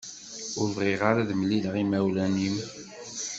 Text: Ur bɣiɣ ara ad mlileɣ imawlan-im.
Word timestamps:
Ur 0.59 0.67
bɣiɣ 0.75 1.01
ara 1.09 1.21
ad 1.23 1.31
mlileɣ 1.41 1.75
imawlan-im. 1.83 2.55